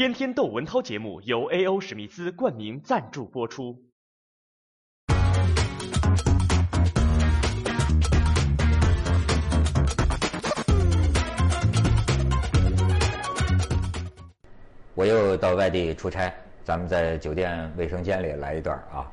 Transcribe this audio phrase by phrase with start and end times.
[0.00, 1.78] 天天窦文涛节目由 A.O.
[1.78, 3.78] 史密斯冠名赞助播出。
[14.94, 16.32] 我又到外地出差，
[16.64, 19.04] 咱们在酒店卫生间里来一段啊。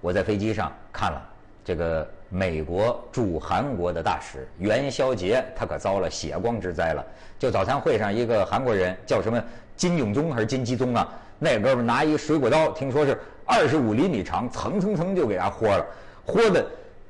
[0.00, 1.29] 我在飞机上看了
[1.64, 7.04] 这个美国驻韩国的大使元宵节，他可遭了血光之灾了。
[7.38, 9.42] 就早餐会上，一个韩国人叫什么
[9.76, 11.08] 金永宗还是金基宗啊？
[11.38, 15.86] 那哥们拿一水果刀，听说是二十五厘米长，蹭蹭蹭就给他豁了，
[16.26, 16.66] 豁的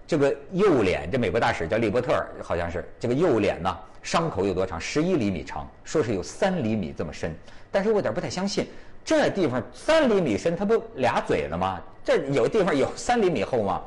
[0.06, 4.80] 这个右脸，这美国大使叫利伯特，好像是这个右脸呢，伤口有多长？
[4.80, 7.34] 十一厘米长，说是有三厘米这么深。
[7.72, 8.66] 但是我有点不太相信，
[9.04, 11.80] 这地方三厘米深，它不俩嘴了吗？
[12.04, 13.82] 这有地方有三厘米厚吗？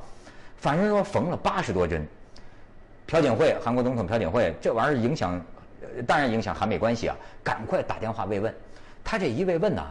[0.64, 2.08] 反正说缝了八十多针。
[3.06, 5.46] 朴槿惠，韩国总统朴槿惠，这玩意儿影响，
[6.08, 7.18] 当然影响韩美关系啊！
[7.44, 8.56] 赶快打电话慰问。
[9.04, 9.86] 他这一慰问呢，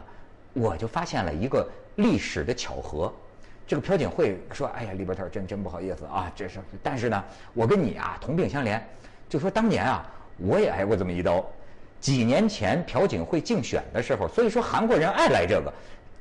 [0.53, 3.13] 我就发现了一个历史的巧合。
[3.67, 6.57] 这个朴槿惠说：“哎呀，里伯特真真不好意思啊，这是……
[6.81, 8.81] 但是呢，我跟你啊同病相怜，
[9.29, 10.03] 就说当年啊，
[10.37, 11.45] 我也挨过这么一刀。”
[12.01, 15.71] 几年前朴槿惠竞选的时候，所以说韩国人爱来这个，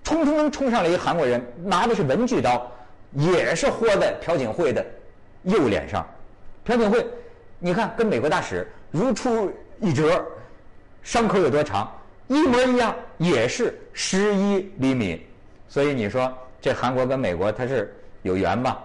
[0.04, 2.70] 冲冲冲冲上来一韩国人，拿的是文具刀，
[3.14, 4.84] 也是豁在朴槿惠的
[5.42, 6.06] 右脸上。
[6.64, 7.06] 朴槿惠，
[7.58, 10.24] 你看跟美国大使如出一辙，
[11.02, 11.90] 伤口有多长？
[12.28, 15.26] 一模一样，也是十一厘米。
[15.68, 18.82] 所以你说这韩国跟美国它是有缘吧？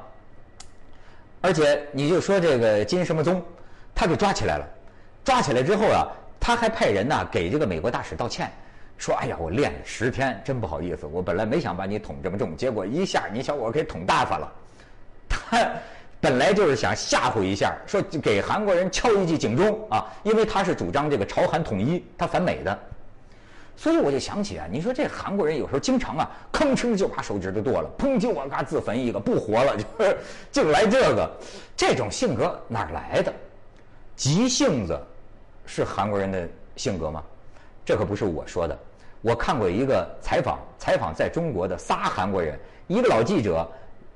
[1.41, 3.43] 而且你就说这个金什么宗，
[3.93, 4.67] 他给抓起来了，
[5.23, 6.07] 抓起来之后啊。
[6.39, 8.49] 他还派人呢给这个美国大使道歉，
[8.97, 14.51] 说：“哎呀，我练了十天，真不好意思，我本来没想把你捅这么重，结果一下你小我给捅大发了。
[15.29, 15.69] ”他
[16.19, 22.79] 本来就是想吓唬一下，说给韩国人敲一记警钟啊，因为他是主张这个朝韩统一，他反美的。
[23.75, 30.17] 所以我就想起啊，你说这韩国人有时候经常啊，吭哧就把手指头剁了，砰就我嘎自焚一个，不活了，就是
[30.51, 31.31] 就来这个，
[31.75, 33.31] 这种性格哪来的？
[34.15, 34.99] 急性子。
[35.69, 36.47] 是韩国人的
[36.77, 37.21] 性格吗？
[37.85, 38.79] 这可不是我说的。
[39.21, 42.57] 我看过一个采访，采访在中国的仨韩国人，
[42.87, 43.67] 一个老记者，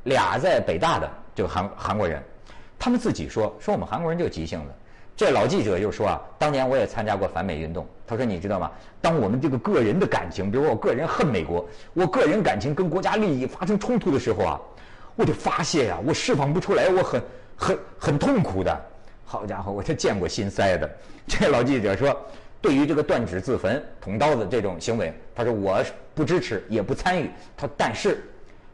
[0.04, 2.22] 俩在北大的这个韩韩国人，
[2.78, 4.66] 他们自己说说我们韩国人就急性子。
[5.16, 7.86] 这老记者就说啊，当年我也参加过反美运动。
[8.08, 8.72] 他说你知道吗？
[9.02, 14.60] 当我们这个个人的感情，比如我个人恨美国，我个人感情跟国家利益发生冲突的时候啊，
[15.16, 17.22] 我得发泄呀，我释放不出来，我很
[17.56, 18.82] 很很痛苦的。
[19.26, 20.90] 好家伙，我就见过心塞的。
[21.28, 22.18] 这老记者说，
[22.62, 25.84] 对于这个断指自焚、捅刀子这种行为，他说我
[26.14, 27.30] 不支持，也不参与。
[27.58, 28.24] 他但是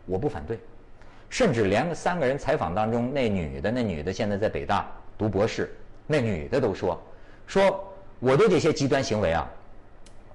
[0.06, 0.60] 我不反对，
[1.30, 4.86] 甚至连三个人采访当中，那女的，那女的现在在北大
[5.18, 5.74] 读博士，
[6.06, 7.02] 那女的都说，
[7.46, 9.50] 说我对这些极端行为啊，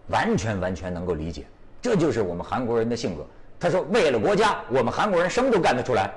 [0.09, 1.45] 完全完全能够理解。
[1.81, 3.27] 这就是我们韩国人的性格。
[3.61, 6.11] 他说，为了国家，我们韩国人什么都干得出来。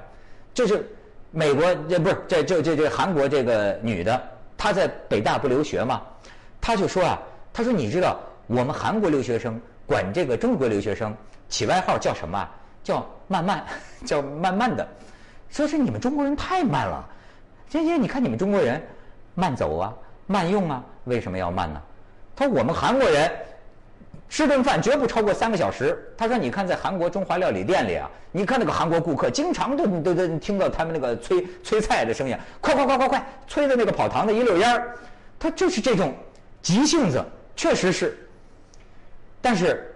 [0.54, 0.86] 这是。
[1.32, 4.22] 美国这不是这这这这韩国这个女的，
[4.56, 6.02] 她在北大不留学吗？
[6.66, 7.20] 他就说啊，
[7.54, 8.18] 他说你知道
[8.48, 11.16] 我们韩国留学生管这个中国留学生
[11.48, 12.50] 起外号叫什么？
[12.84, 13.64] 叫慢慢，
[14.04, 14.88] 叫慢慢的，
[15.48, 17.08] 说是你们中国人太慢了。
[17.70, 18.82] 这些你看你们中国人
[19.36, 19.94] 慢走啊，
[20.26, 21.80] 慢用啊，为什么要慢呢？
[22.36, 23.32] 他说我们韩国人。
[24.28, 26.04] 吃顿饭绝不超过三个小时。
[26.18, 34.98] 他说：“你看，在韩国中华料理店里啊，你看那个韩国顾客，经常都都都听到他们那个催催菜的声音，快快快快快，催的那个跑堂的一溜烟儿。
[35.38, 36.12] 他就是这种
[36.66, 37.24] 急性子，
[37.56, 38.18] 确实是。
[39.40, 39.94] 但是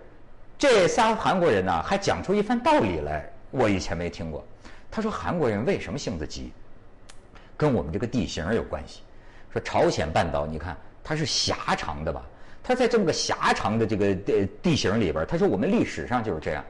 [0.56, 4.46] 这仨韩国人呢，还讲出一番道理来，我以前没听过。
[4.92, 6.54] 他说韩国人为什么性子急，
[7.58, 9.02] 跟我们这个地形有关系。
[9.52, 12.24] 说朝鲜半岛，你看它是狭长的吧？”
[12.62, 16.64] 它在这么个狭长的这个地地形里边，他说我们历史上就是这样，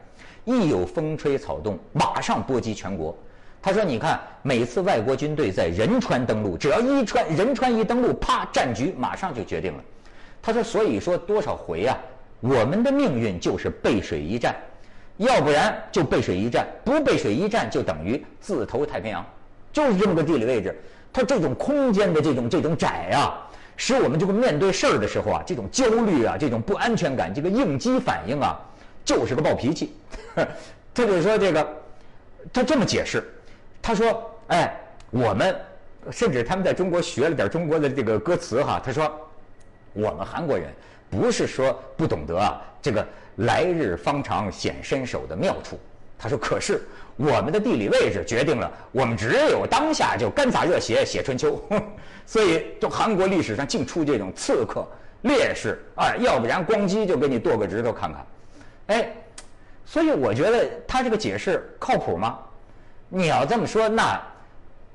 [0.45, 3.13] 一有风吹草动，马上波及全国。
[3.61, 9.83] 他说，你看每次外国军队在仁川登陆，只要一川仁川一登陆，啪，战局马上就决定了。
[10.41, 11.97] 他说，所以说多少回啊，
[12.39, 14.55] 我们的命运就是背水一战，
[15.17, 19.25] 要不然就背水一战，不背水一战就等于自投太平洋，
[19.73, 20.79] 就是这么个地理位置。
[21.11, 23.45] 它这种空间的这种这种窄啊。
[23.81, 28.59] 使我们这个面对事儿的时候啊，这种焦虑啊，这种不安全感，这个应激反应啊，
[29.05, 29.93] 就是个暴脾气。
[30.93, 31.65] 他就说这个，
[32.51, 33.23] 他这么解释，
[33.81, 34.73] 他说：“哎，
[35.09, 35.55] 我们
[36.11, 38.81] 甚至他们在中国学了点中国的这个歌词哈。
[38.83, 39.11] 他说，
[39.93, 40.69] 我们韩国人
[41.09, 43.05] 不是说不懂得啊这个
[43.37, 45.79] 来日方长显身手的妙处。
[46.17, 46.81] 他说，可是。”
[47.21, 51.61] 我们的地理位置决定了，我们只有当下就干洒热血写春秋，
[52.25, 54.87] 所以就韩国历史上净出这种刺客，
[55.23, 58.25] 烈士啊，要不然咣叽就给你剁个指头看看，
[58.87, 59.13] 哎，
[59.85, 62.39] 所以我觉得他这个解释靠谱吗？
[63.09, 64.21] 你要这么说，那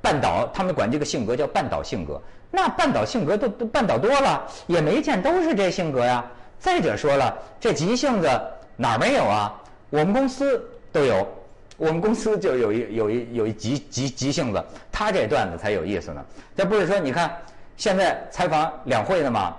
[0.01, 2.21] 半岛他们管这个性格叫半岛性格，
[2.51, 6.25] 那半岛性格都都半岛多了，也没见都是这性格呀。
[6.59, 8.29] 再者说了，这急性子
[8.77, 9.53] 哪儿没有啊？
[9.91, 11.27] 我们公司都有，
[11.77, 16.25] 我们公司就有一有一有一急急急性子，他这段子才有意思呢。
[16.57, 17.31] 这不是说你看
[17.77, 19.55] 现在采访两会呢吗？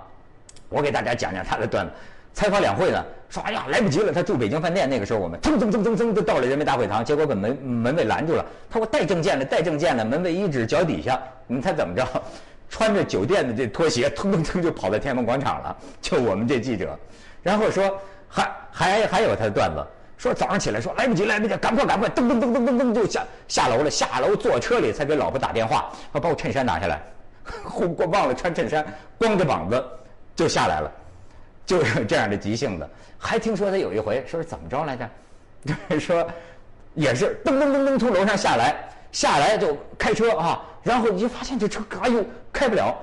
[0.68, 1.92] 我给大家讲讲他的段子。
[2.36, 8.44] 采访两会呢，说哎呀来不及了，他住北京饭店，那个时候我们噌噌噌噌噌就到了人民大会堂，结果把门门卫拦住了。
[8.68, 12.06] 他说带证件的，带证件的，门卫一指脚底下，你猜怎么着？
[12.68, 15.74] 穿着酒店的这拖鞋，腾腾腾就跑到天安门广场了。
[16.02, 16.94] 就我们这记者，
[17.42, 17.98] 然后说
[18.28, 19.82] 还还还有他的段子，
[20.18, 27.00] 说早上起来说来不及来不及，赶快赶快，噔噔噔噔噔噔就下下楼了，下楼坐车里才给老婆打电话，说把我衬衫拿下来，
[27.96, 28.84] 我忘了穿衬衫，
[29.16, 29.82] 光着膀子
[30.34, 30.92] 就下来了。
[31.66, 35.08] 就是这样的急性子，还听说他有一回说是怎么着来着？
[35.66, 36.26] 就 是说，
[36.94, 38.76] 也是噔噔噔噔从楼上下来，
[39.10, 42.96] 下来就开车啊，然后一发现这车哎呦开不了，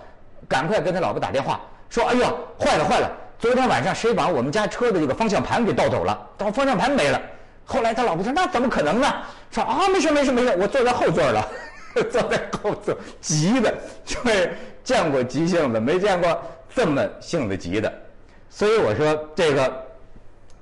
[0.48, 2.25] 赶快跟他老婆打电话说：“哎呦
[2.57, 6.27] 坏了坏了，昨天晚上谁把我们家车的这个方向盘给盗走了？
[6.38, 7.21] 盗方向盘没了。”
[7.66, 9.13] 后来他老婆说：“那怎么可能呢？”
[9.51, 11.48] 说：“啊没事没事没事，我坐在后座了，
[12.09, 13.74] 坐在后座，急的，
[14.06, 16.42] 就是见过急性子，没见过
[16.74, 17.92] 这么性子急的。”
[18.56, 19.84] 所以我说这个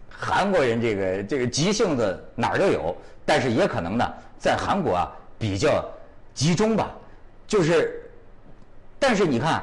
[0.09, 2.95] 韩国人这个这个急性子哪儿都有，
[3.25, 4.09] 但是也可能呢，
[4.39, 5.83] 在韩国啊比较
[6.33, 6.89] 集中吧。
[7.45, 8.09] 就是，
[8.97, 9.61] 但是你看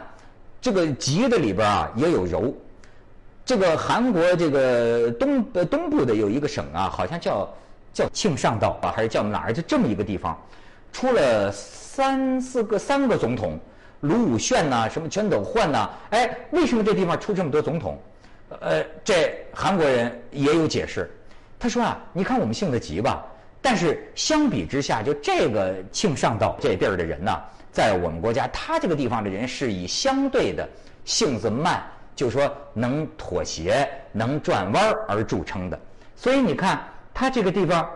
[0.60, 2.54] 这个急的里边啊也有柔。
[3.46, 7.48] 这个韩国这个东呃东部的有一个省啊，好像叫
[7.94, 9.52] 叫庆尚道啊，还是叫哪儿？
[9.54, 10.38] 就这么一个地方，
[10.92, 13.58] 出了三四个三个总统，
[14.00, 17.98] 卢武铉呐，什么全斗焕呐，哎，为什么这地方出这么多总统？
[18.60, 21.10] 呃，这韩国人也有解释，
[21.58, 23.22] 他说啊，你看我们性子急吧，
[23.60, 27.30] 但是相比之下，就这个庆尚道这地儿的人呢，
[27.70, 30.66] 在我们国家，他这个地方的人是以相对的
[31.04, 31.82] 性子慢，
[32.16, 35.78] 就说能妥协、能转弯而著称的。
[36.16, 37.86] 所以你看他这个地方，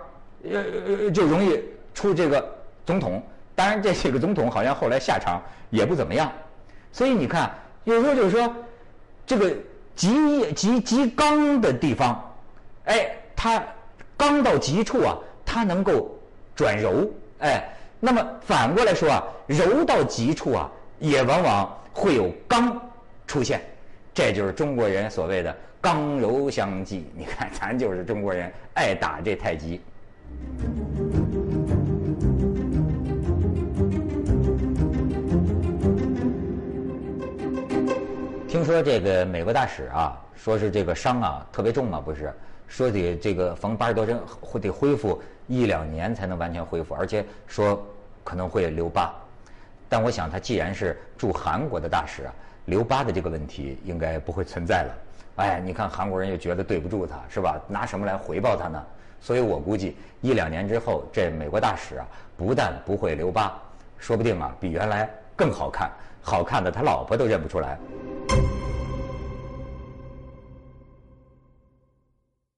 [0.44, 1.58] 呃，就容易
[1.94, 2.46] 出这个
[2.84, 3.22] 总统。
[3.54, 6.30] 当然，这几个总统好像后来下场也不怎么样。
[6.92, 7.50] 所以你看，
[7.84, 8.54] 有时候就是说
[9.24, 9.50] 这个。
[9.94, 12.34] 极极极刚的地方，
[12.84, 13.62] 哎，它
[14.16, 16.10] 刚到极处啊，它能够
[16.54, 17.10] 转柔，
[17.40, 17.62] 哎，
[18.00, 22.80] 那么反过来说啊，柔到极处啊，也往往会有刚
[23.26, 23.60] 出现，
[24.14, 27.06] 这就是中国人所谓的刚柔相济。
[27.16, 29.80] 你看，咱就是中国人爱打这太极。
[38.62, 42.32] 听说这个美国大使啊，说是这个伤啊特别重嘛，不是？
[42.68, 47.84] 说得这个缝八十多针，会得恢复一两年才能完全恢复，而且说
[48.22, 49.12] 可能会留疤。
[49.88, 52.32] 但我想他既然是驻韩国的大使啊，
[52.66, 54.94] 留疤的这个问题应该不会存在了。
[55.38, 57.60] 哎，你看韩国人又觉得对不住他，是吧？
[57.66, 58.80] 拿什么来回报他呢？
[59.20, 62.06] 所以我估计一两年之后，这美国大使啊，
[62.36, 63.60] 不但不会留疤，
[63.98, 65.90] 说不定啊比原来更好看，
[66.22, 67.78] 好看的他老婆都认不出来。